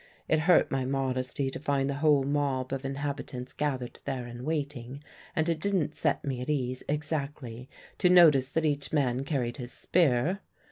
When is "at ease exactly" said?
6.41-7.69